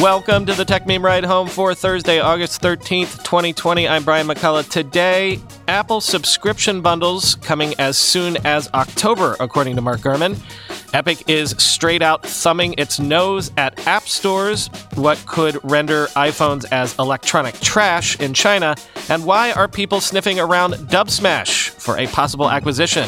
[0.00, 3.86] Welcome to the Techmeme Ride Home for Thursday, August 13th, 2020.
[3.86, 4.66] I'm Brian McCullough.
[4.70, 5.38] Today,
[5.68, 10.40] Apple subscription bundles coming as soon as October, according to Mark Gurman.
[10.94, 16.98] Epic is straight out thumbing its nose at app stores, what could render iPhones as
[16.98, 18.76] electronic trash in China,
[19.10, 23.06] and why are people sniffing around Dubsmash for a possible acquisition?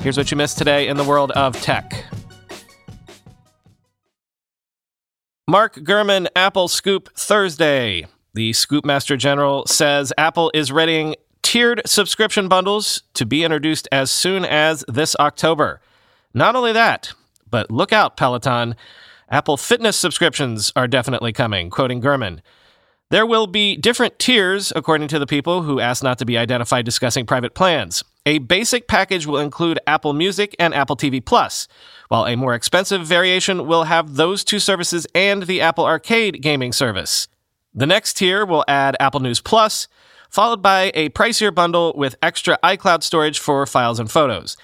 [0.00, 2.04] Here's what you missed today in the world of tech.
[5.52, 8.06] Mark Gurman, Apple Scoop Thursday.
[8.32, 14.10] The Scoop Master General says Apple is readying tiered subscription bundles to be introduced as
[14.10, 15.82] soon as this October.
[16.32, 17.12] Not only that,
[17.50, 18.76] but look out, Peloton.
[19.28, 22.40] Apple Fitness subscriptions are definitely coming, quoting Gurman.
[23.10, 26.86] There will be different tiers, according to the people who asked not to be identified
[26.86, 28.04] discussing private plans.
[28.24, 31.66] A basic package will include Apple Music and Apple TV Plus,
[32.06, 36.72] while a more expensive variation will have those two services and the Apple Arcade gaming
[36.72, 37.26] service.
[37.74, 39.88] The next tier will add Apple News Plus,
[40.30, 44.56] followed by a pricier bundle with extra iCloud storage for files and photos.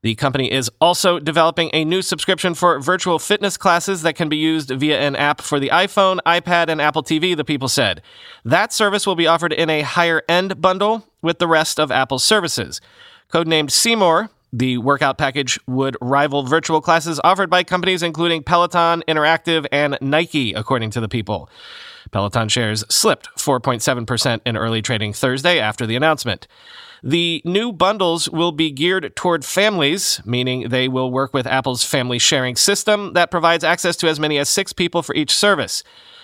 [0.00, 4.38] The company is also developing a new subscription for virtual fitness classes that can be
[4.38, 8.00] used via an app for the iPhone, iPad, and Apple TV, the people said.
[8.42, 12.24] That service will be offered in a higher end bundle with the rest of Apple's
[12.24, 12.80] services.
[13.32, 19.66] Codenamed Seymour, the workout package would rival virtual classes offered by companies including Peloton, Interactive,
[19.72, 21.48] and Nike, according to the people.
[22.10, 26.46] Peloton shares slipped 4.7% in early trading Thursday after the announcement.
[27.02, 32.18] The new bundles will be geared toward families, meaning they will work with Apple's family
[32.18, 35.82] sharing system that provides access to as many as six people for each service.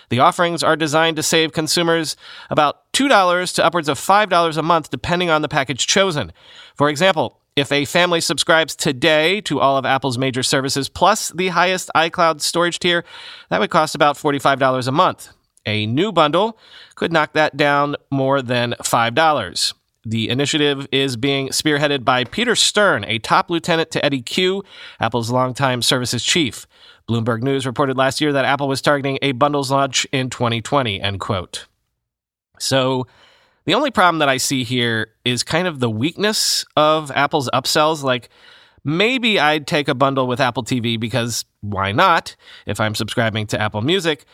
[0.09, 2.15] The offerings are designed to save consumers
[2.49, 6.31] about $2 to upwards of $5 a month, depending on the package chosen.
[6.75, 11.49] For example, if a family subscribes today to all of Apple's major services plus the
[11.49, 13.03] highest iCloud storage tier,
[13.49, 15.29] that would cost about $45 a month.
[15.65, 16.57] A new bundle
[16.95, 19.73] could knock that down more than $5.
[20.05, 24.63] The initiative is being spearheaded by Peter Stern, a top lieutenant to Eddy Cue,
[24.99, 26.65] Apple's longtime services chief.
[27.09, 31.19] Bloomberg News reported last year that Apple was targeting a bundles launch in 2020, end
[31.19, 31.65] quote.
[32.59, 33.07] So,
[33.65, 38.03] the only problem that I see here is kind of the weakness of Apple's upsells.
[38.03, 38.29] Like,
[38.83, 43.59] maybe I'd take a bundle with Apple TV because why not if I'm subscribing to
[43.59, 44.25] Apple Music?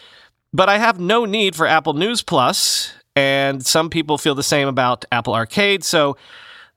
[0.53, 4.67] But I have no need for Apple News Plus, and some people feel the same
[4.67, 6.17] about Apple Arcade, so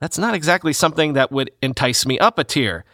[0.01, 2.85] that's not exactly something that would entice me up a tier.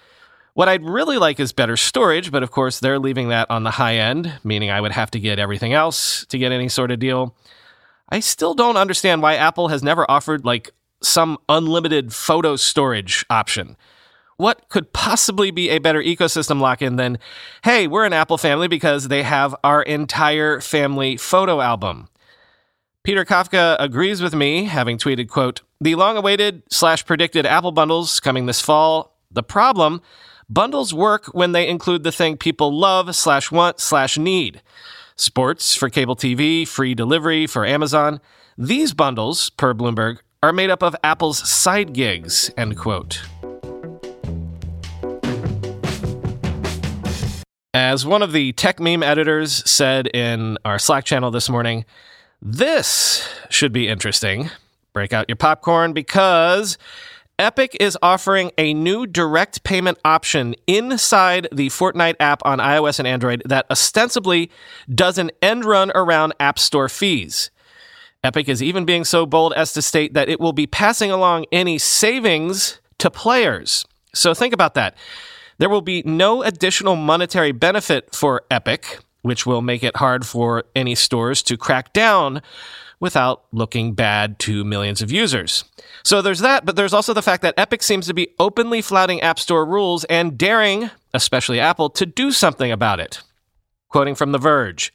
[0.54, 3.72] What I'd really like is better storage, but of course they're leaving that on the
[3.72, 7.00] high end, meaning I would have to get everything else to get any sort of
[7.00, 7.36] deal.
[8.08, 10.70] I still don't understand why Apple has never offered like
[11.02, 13.76] some unlimited photo storage option.
[14.36, 17.18] What could possibly be a better ecosystem lock in than,
[17.64, 22.08] hey, we're an Apple family because they have our entire family photo album?
[23.02, 28.18] Peter Kafka agrees with me, having tweeted, quote, the long awaited slash predicted Apple bundles
[28.20, 29.16] coming this fall.
[29.30, 30.00] The problem,
[30.48, 34.62] bundles work when they include the thing people love slash want slash need.
[35.16, 38.20] Sports for cable TV, free delivery for Amazon.
[38.58, 43.22] These bundles, per Bloomberg, are made up of Apple's side gigs, end quote.
[47.72, 51.84] As one of the Techmeme editors said in our Slack channel this morning,
[52.40, 54.50] this should be interesting.
[54.92, 56.78] Break out your popcorn because
[57.38, 63.08] Epic is offering a new direct payment option inside the Fortnite app on iOS and
[63.08, 64.52] Android that ostensibly
[64.94, 67.50] does an end run around App Store fees.
[68.22, 71.44] Epic is even being so bold as to state that it will be passing along
[71.50, 73.84] any savings to players.
[74.14, 74.94] So think about that.
[75.58, 80.64] There will be no additional monetary benefit for Epic which will make it hard for
[80.76, 82.42] any stores to crack down
[83.04, 85.62] without looking bad to millions of users.
[86.02, 89.20] So there's that, but there's also the fact that Epic seems to be openly flouting
[89.20, 93.20] App Store rules and daring, especially Apple, to do something about it.
[93.90, 94.94] Quoting from The Verge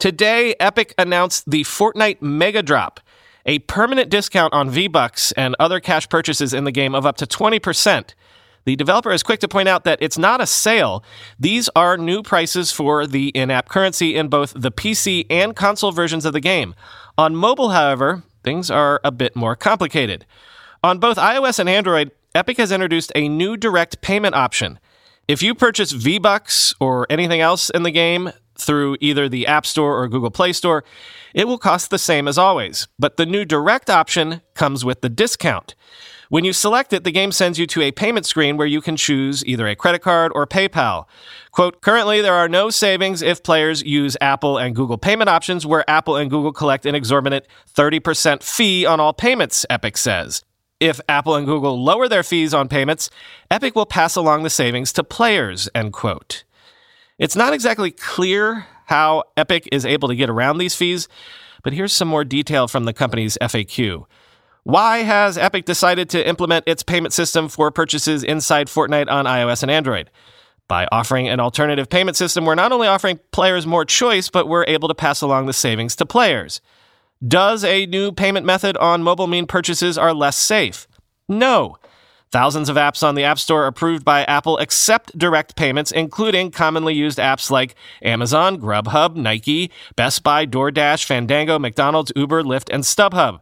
[0.00, 2.98] Today, Epic announced the Fortnite Mega Drop,
[3.46, 7.16] a permanent discount on V Bucks and other cash purchases in the game of up
[7.18, 8.14] to 20%.
[8.64, 11.04] The developer is quick to point out that it's not a sale.
[11.38, 15.92] These are new prices for the in app currency in both the PC and console
[15.92, 16.74] versions of the game.
[17.18, 20.24] On mobile, however, things are a bit more complicated.
[20.82, 24.78] On both iOS and Android, Epic has introduced a new direct payment option.
[25.28, 29.66] If you purchase V Bucks or anything else in the game through either the App
[29.66, 30.84] Store or Google Play Store,
[31.34, 32.88] it will cost the same as always.
[32.98, 35.74] But the new direct option comes with the discount.
[36.34, 38.96] When you select it, the game sends you to a payment screen where you can
[38.96, 41.04] choose either a credit card or PayPal.
[41.52, 45.88] Quote, currently there are no savings if players use Apple and Google payment options where
[45.88, 50.42] Apple and Google collect an exorbitant 30% fee on all payments, Epic says.
[50.80, 53.10] If Apple and Google lower their fees on payments,
[53.48, 56.42] Epic will pass along the savings to players, end quote.
[57.16, 61.06] It's not exactly clear how Epic is able to get around these fees,
[61.62, 64.06] but here's some more detail from the company's FAQ.
[64.64, 69.62] Why has Epic decided to implement its payment system for purchases inside Fortnite on iOS
[69.62, 70.10] and Android?
[70.68, 74.64] By offering an alternative payment system, we're not only offering players more choice, but we're
[74.66, 76.62] able to pass along the savings to players.
[77.26, 80.88] Does a new payment method on mobile mean purchases are less safe?
[81.28, 81.76] No.
[82.32, 86.94] Thousands of apps on the App Store approved by Apple accept direct payments, including commonly
[86.94, 93.40] used apps like Amazon, Grubhub, Nike, Best Buy, DoorDash, Fandango, McDonald's, Uber, Lyft, and StubHub.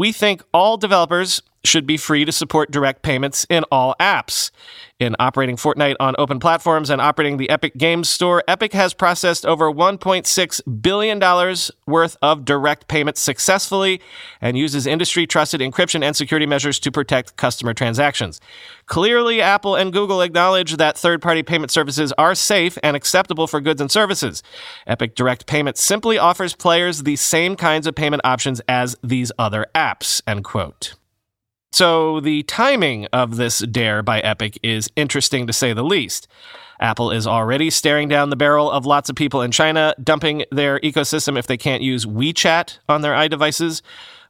[0.00, 4.50] We think all developers should be free to support direct payments in all apps.
[4.98, 9.44] In operating Fortnite on open platforms and operating the Epic Games Store, Epic has processed
[9.44, 11.56] over $1.6 billion
[11.86, 14.00] worth of direct payments successfully
[14.40, 18.40] and uses industry trusted encryption and security measures to protect customer transactions.
[18.90, 23.60] Clearly, Apple and Google acknowledge that third party payment services are safe and acceptable for
[23.60, 24.42] goods and services.
[24.84, 29.66] Epic Direct Payment simply offers players the same kinds of payment options as these other
[29.76, 30.96] apps, end quote.
[31.70, 36.26] So, the timing of this dare by Epic is interesting to say the least.
[36.80, 40.80] Apple is already staring down the barrel of lots of people in China dumping their
[40.80, 43.82] ecosystem if they can't use WeChat on their iDevices.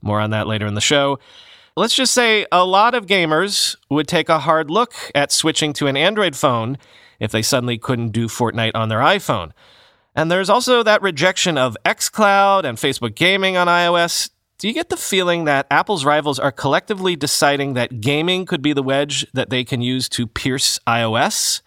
[0.03, 1.19] More on that later in the show.
[1.77, 5.87] Let's just say a lot of gamers would take a hard look at switching to
[5.87, 6.79] an Android phone
[7.21, 9.53] if they suddenly couldn't do Fortnite on their iPhone.
[10.17, 14.31] And there's also that rejection of xCloud and Facebook gaming on iOS.
[14.59, 18.73] Do you get the feeling that Apple's rivals are collectively deciding that gaming could be
[18.73, 21.63] the wedge that they can use to pierce iOS?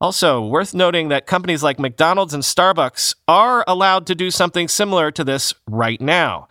[0.00, 5.12] Also, worth noting that companies like McDonald's and Starbucks are allowed to do something similar
[5.12, 6.48] to this right now.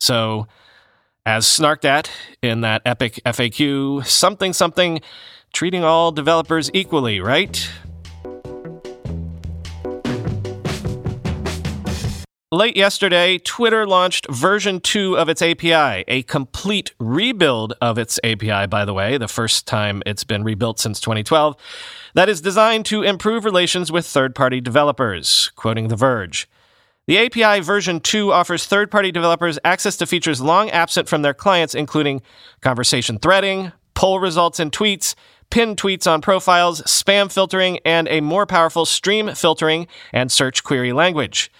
[0.00, 0.46] So,
[1.30, 2.10] as snarked at
[2.42, 5.00] in that epic FAQ, something something,
[5.52, 7.70] treating all developers equally, right?
[12.50, 18.66] Late yesterday, Twitter launched version 2 of its API, a complete rebuild of its API,
[18.66, 21.54] by the way, the first time it's been rebuilt since 2012,
[22.14, 26.48] that is designed to improve relations with third party developers, quoting The Verge.
[27.06, 31.34] The API version 2 offers third party developers access to features long absent from their
[31.34, 32.22] clients, including
[32.60, 35.14] conversation threading, poll results in tweets,
[35.50, 40.92] pinned tweets on profiles, spam filtering, and a more powerful stream filtering and search query
[40.92, 41.50] language.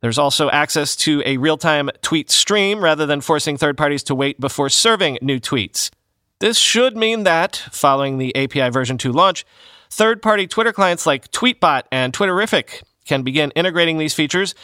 [0.00, 4.14] There's also access to a real time tweet stream rather than forcing third parties to
[4.14, 5.90] wait before serving new tweets.
[6.40, 9.44] This should mean that, following the API version 2 launch,
[9.90, 14.54] third party Twitter clients like Tweetbot and Twitterrific can begin integrating these features,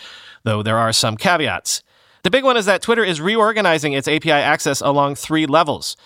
[0.44, 1.82] though there are some caveats.
[2.22, 5.96] The big one is that Twitter is reorganizing its API access along three levels.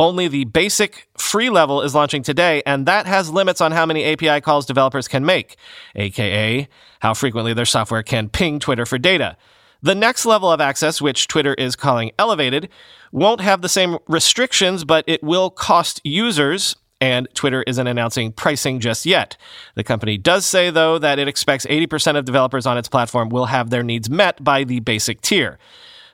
[0.00, 4.04] Only the basic free level is launching today, and that has limits on how many
[4.04, 5.56] API calls developers can make,
[5.96, 6.68] aka
[7.00, 9.36] how frequently their software can ping Twitter for data.
[9.82, 12.68] The next level of access, which Twitter is calling elevated,
[13.12, 18.80] won't have the same restrictions, but it will cost users, and Twitter isn't announcing pricing
[18.80, 19.36] just yet.
[19.74, 23.46] The company does say, though, that it expects 80% of developers on its platform will
[23.46, 25.58] have their needs met by the basic tier.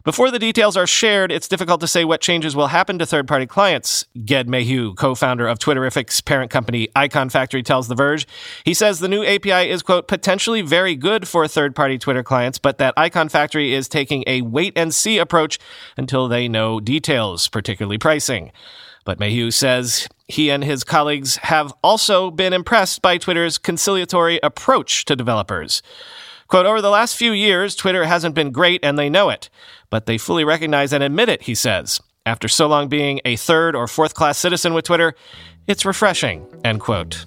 [0.05, 3.27] Before the details are shared, it's difficult to say what changes will happen to third
[3.27, 4.05] party clients.
[4.23, 8.27] Ged Maheux, co founder of Twitterrific's parent company Iconfactory, tells The Verge.
[8.67, 12.59] He says the new API is, quote, potentially very good for third party Twitter clients,
[12.59, 15.59] but that Iconfactory is taking a wait and see approach
[15.97, 18.53] until they know details, particularly pricing.
[19.07, 25.07] But Maheux says he and his colleagues have also been impressed by Twitter's conciliatory approach
[25.07, 25.81] to developers.
[26.49, 29.49] Quote, over the last few years, Twitter hasn't been great and they know it,
[29.91, 32.01] but they fully recognize and admit it, he says.
[32.27, 35.15] After so long being a third or fourth class citizen with Twitter,
[35.67, 37.27] it's refreshing, end quote.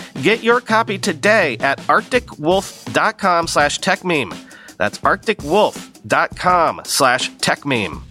[0.21, 4.35] Get your copy today at arcticwolf.com slash techmeme.
[4.77, 8.01] That's arcticwolf.com slash techmeme.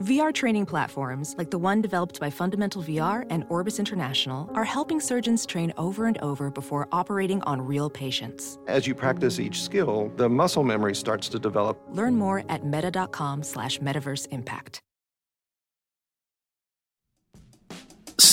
[0.00, 5.00] VR training platforms, like the one developed by Fundamental VR and Orbis International, are helping
[5.00, 8.58] surgeons train over and over before operating on real patients.
[8.66, 11.80] As you practice each skill, the muscle memory starts to develop.
[11.90, 14.83] Learn more at meta.com slash metaverse impact.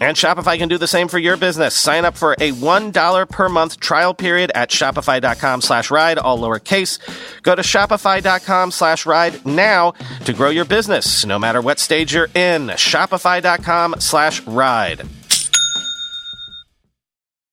[0.00, 1.74] And Shopify can do the same for your business.
[1.74, 6.98] Sign up for a $1 per month trial period at shopify.com slash ride, all lowercase.
[7.42, 9.92] Go to shopify.com slash ride now
[10.24, 12.68] to grow your business, no matter what stage you're in.
[12.68, 15.02] Shopify.com slash ride.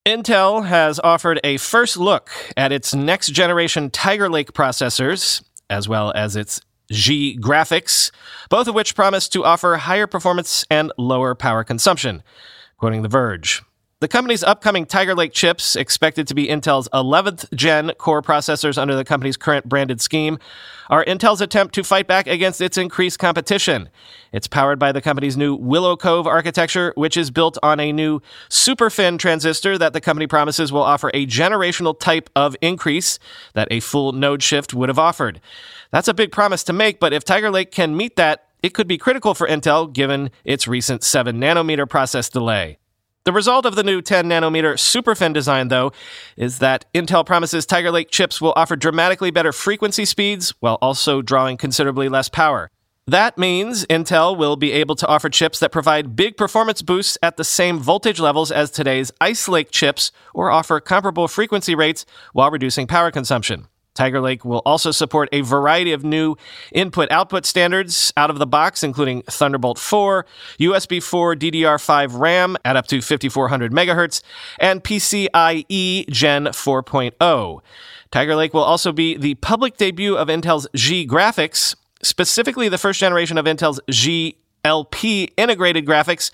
[0.06, 6.12] Intel has offered a first look at its next generation Tiger Lake processors, as well
[6.14, 6.60] as its
[6.92, 8.12] Xe graphics,
[8.50, 12.24] both of which promise to offer higher performance and lower power consumption,
[12.78, 13.63] quoting The Verge.
[14.03, 18.98] The company's upcoming Tiger Lake chips, expected to be Intel's 11th gen core processors under
[18.98, 20.39] the company's current branded scheme,
[20.89, 23.88] are Intel's attempt to fight back against its increased competition.
[24.33, 28.19] It's powered by the company's new Willow Cove architecture, which is built on a new
[28.50, 33.19] superfin transistor that the company promises will offer a generational type of increase
[33.53, 35.39] that a full node shift would have offered.
[35.91, 38.89] That's a big promise to make, but if Tiger Lake can meet that, it could
[38.89, 42.79] be critical for Intel given its recent 7 nanometer process delay.
[43.25, 45.94] The result of the new 10 nanometer SuperFin design, though,
[46.36, 51.22] is that Intel promises Tiger Lake chips will offer dramatically better frequency speeds while also
[51.22, 52.70] drawing considerably less power.
[53.08, 57.38] That means Intel will be able to offer chips that provide big performance boosts at
[57.38, 62.51] the same voltage levels as today's Ice Lake chips or offer comparable frequency rates while
[62.51, 63.68] reducing power consumption.
[63.94, 66.36] Tiger Lake will also support a variety of new
[66.72, 70.26] input output standards out of the box, including Thunderbolt 4,
[70.60, 74.22] USB 4 DDR5 RAM at up to 5400 megahertz,
[74.60, 77.62] and PCIe Gen 4.0.
[78.12, 83.00] Tiger Lake will also be the public debut of Intel's Xe graphics, specifically the first
[83.00, 86.32] generation of Intel's Xe LP integrated graphics,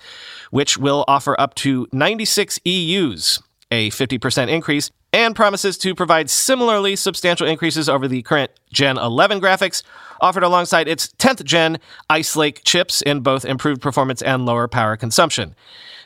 [0.50, 6.96] which will offer up to 96 EUs, a 50% increase and promises to provide similarly
[6.96, 9.82] substantial increases over the current Gen 11 graphics
[10.20, 14.96] offered alongside its 10th gen Ice Lake chips in both improved performance and lower power
[14.96, 15.54] consumption.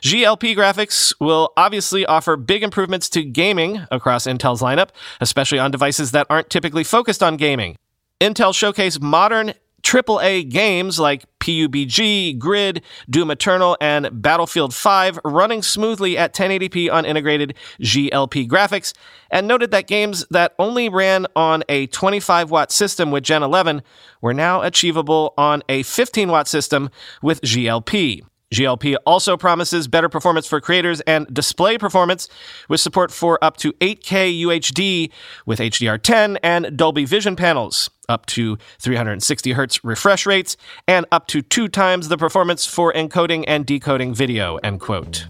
[0.01, 6.11] Xe-LP graphics will obviously offer big improvements to gaming across Intel's lineup, especially on devices
[6.11, 7.75] that aren't typically focused on gaming.
[8.21, 9.53] Intel showcased modern
[9.83, 17.05] AAA games like PUBG, Grid, Doom Eternal, and Battlefield 5 running smoothly at 1080p on
[17.05, 18.93] integrated Xe-LP graphics,
[19.29, 23.83] and noted that games that only ran on a 25 watt system with Gen 11
[24.21, 26.89] were now achievable on a 15 watt system
[27.21, 28.23] with Xe-LP.
[28.55, 32.29] Xe-LP also promises better performance for creators and display performance
[32.69, 35.11] with support for up to 8K UHD
[35.45, 40.55] with HDR10 and Dolby Vision panels, up to 360 Hz refresh rates,
[40.87, 45.27] and up to two times the performance for encoding and decoding video, end quote.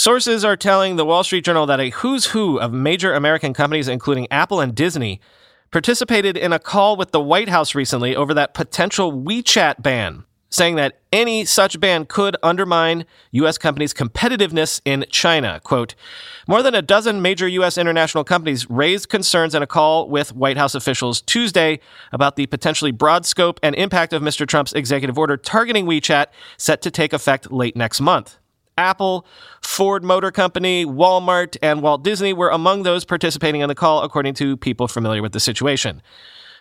[0.00, 3.88] Sources are telling the Wall Street Journal that a who's who of major American companies,
[3.88, 5.20] including Apple and Disney,
[5.70, 10.24] participated in a call with the White House recently over that potential WeChat ban.
[10.50, 13.58] saying that any such ban could undermine U.S.
[13.58, 15.60] companies' competitiveness in China.
[15.62, 15.94] Quote,
[16.46, 17.76] more than a dozen major U.S.
[17.76, 21.80] international companies raised concerns in a call with White House officials Tuesday
[22.12, 24.46] about the potentially broad scope and impact of Mr.
[24.46, 28.38] Trump's executive order targeting WeChat set to take effect late next month.
[28.78, 29.26] Apple,
[29.60, 34.34] Ford Motor Company, Walmart, and Walt Disney were among those participating in the call, according
[34.34, 36.00] to people familiar with the situation.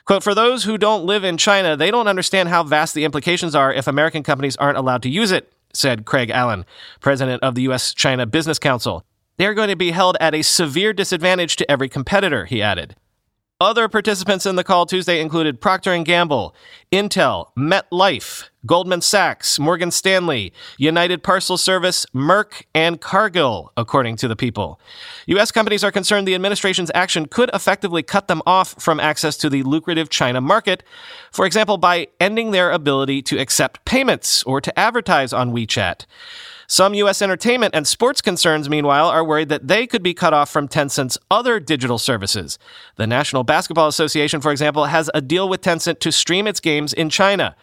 [0.06, 3.54] Quote, for those who don't live in China, they don't understand how vast the implications
[3.56, 6.66] are if American companies aren't allowed to use it, said Craig Allen,
[7.02, 7.94] president of the U.S.
[7.94, 9.04] China Business Council.
[9.38, 12.96] They are going to be held at a severe disadvantage to every competitor, he added.
[13.60, 16.56] Other participants in the call Tuesday included Procter & Gamble,
[16.92, 24.36] Intel, MetLife, Goldman Sachs, Morgan Stanley, United Parcel Service, Merck, and Cargill, according to the
[24.36, 24.80] people.
[25.28, 25.52] U.S.
[25.52, 29.64] companies are concerned the administration's action could effectively cut them off from access to the
[29.64, 30.84] lucrative China market,
[31.32, 36.06] for example, by ending their ability to accept payments or to advertise on WeChat.
[36.70, 37.22] Some U.S.
[37.22, 41.18] entertainment and sports concerns, meanwhile, are worried that they could be cut off from Tencent's
[41.32, 42.60] other digital services.
[42.98, 46.92] The National Basketball Association, for example, has a deal with Tencent to stream its games
[46.92, 47.56] in China.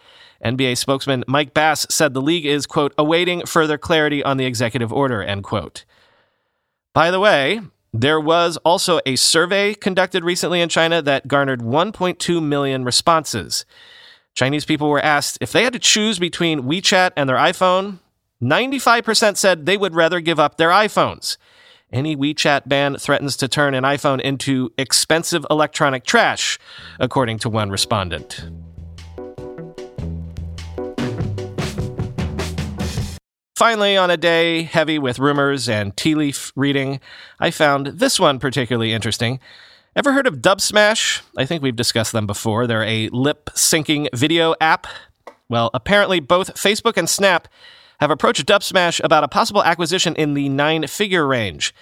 [0.43, 4.91] NBA spokesman Mike Bass said the league is, quote, awaiting further clarity on the executive
[4.91, 5.85] order, end quote.
[6.93, 7.61] By the way,
[7.93, 13.65] there was also a survey conducted recently in China that garnered 1.2 million responses.
[14.33, 17.99] Chinese people were asked if they had to choose between WeChat and their iPhone,
[18.41, 21.37] 95% said they would rather give up their iPhones.
[21.91, 26.59] Any WeChat ban threatens to turn an iPhone into expensive electronic trash,
[26.99, 28.49] according to one respondent.
[33.55, 36.99] Finally, on a day heavy with rumors and tea leaf reading,
[37.39, 39.39] I found this one particularly interesting.
[39.95, 41.21] Ever heard of Dubsmash?
[41.37, 42.67] I think we've discussed them before.
[42.67, 44.87] They're a lip syncing video app.
[45.47, 47.47] Well, apparently both Facebook and Snap
[48.01, 51.73] have approached Dubsmash about a possible acquisition in the nine figure range.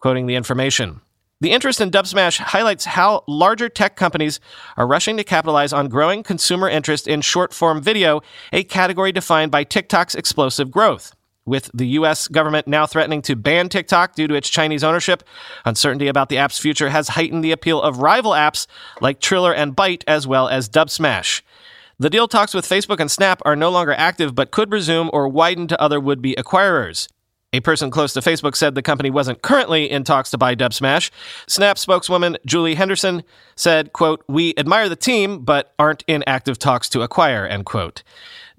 [0.00, 1.00] Quoting the information.
[1.40, 4.38] The interest in Dubsmash highlights how larger tech companies
[4.76, 8.20] are rushing to capitalize on growing consumer interest in short form video,
[8.52, 11.14] a category defined by TikTok's explosive growth.
[11.44, 12.28] With the U.S.
[12.28, 15.24] government now threatening to ban TikTok due to its Chinese ownership,
[15.64, 18.68] uncertainty about the app's future has heightened the appeal of rival apps
[19.00, 21.42] like Triller and Byte, as well as Dubsmash.
[21.98, 25.28] The deal talks with Facebook and Snap are no longer active but could resume or
[25.28, 27.08] widen to other would be acquirers.
[27.54, 31.10] A person close to Facebook said the company wasn't currently in talks to buy Dubsmash.
[31.46, 33.22] Snap spokeswoman Julie Henderson
[33.56, 38.02] said, quote, We admire the team, but aren't in active talks to acquire, end quote.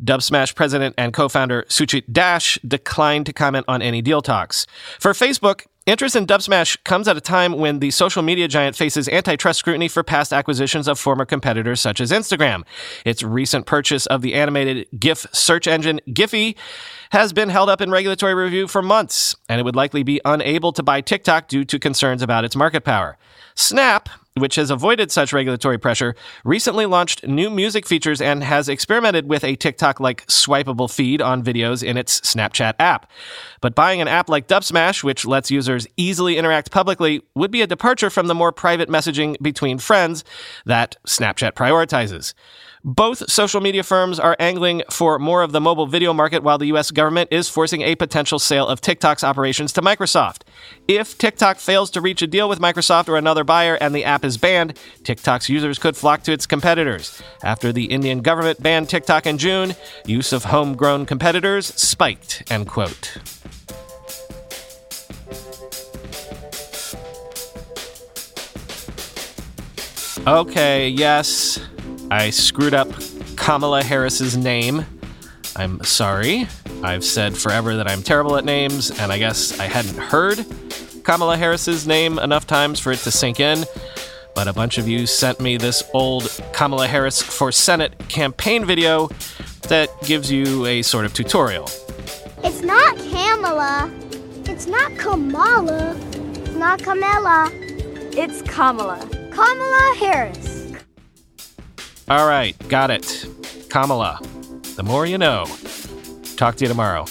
[0.04, 4.68] Dubsmash president and co-founder Suchit Dash declined to comment on any deal talks.
[5.00, 9.10] For Facebook, Interest in Dubsmash comes at a time when the social media giant faces
[9.10, 12.64] antitrust scrutiny for past acquisitions of former competitors such as Instagram.
[13.04, 16.56] Its recent purchase of the animated GIF search engine Giphy
[17.12, 20.72] has been held up in regulatory review for months, and it would likely be unable
[20.72, 23.18] to buy TikTok due to concerns about its market power.
[23.56, 29.30] Snap, which has avoided such regulatory pressure, recently launched new music features and has experimented
[29.30, 33.10] with a TikTok like swipeable feed on videos in its Snapchat app.
[33.62, 37.68] But buying an app like Dubsmash, which lets users easily interact publicly, would be a
[37.68, 40.24] departure from the more private messaging between friends
[40.66, 42.34] that Snapchat prioritizes.
[42.86, 46.66] Both social media firms are angling for more of the mobile video market while the
[46.66, 50.42] US government is forcing a potential sale of TikTok's operations to Microsoft.
[50.86, 54.26] If TikTok fails to reach a deal with Microsoft or another buyer and the app
[54.26, 57.24] is banned, TikTok's users could flock to its competitors.
[57.42, 63.18] After the Indian government banned TikTok in June, use of homegrown competitors spiked, end quote.
[70.28, 71.60] Okay, yes,
[72.14, 72.90] I screwed up
[73.38, 74.86] Kamala Harris's name.
[75.56, 76.48] I'm sorry.
[76.84, 80.46] I've said forever that I'm terrible at names, and I guess I hadn't heard
[81.04, 83.66] Kamala Harris's name enough times for it to sink in.
[84.36, 89.08] But a bunch of you sent me this old Kamala Harris for Senate campaign video
[89.70, 91.68] that gives you a sort of tutorial.
[92.44, 93.92] It's not Kamala.
[94.46, 95.96] It's not Kamala.
[96.12, 97.50] It's not Kamala.
[97.52, 99.00] It's Kamala.
[99.32, 100.53] Kamala Harris.
[102.10, 103.26] All right, got it.
[103.70, 104.20] Kamala.
[104.76, 105.46] The more you know.
[106.36, 107.06] Talk to you tomorrow.